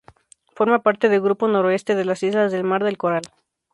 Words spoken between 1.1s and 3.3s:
Grupo Noroeste de las Islas del Mar del Coral.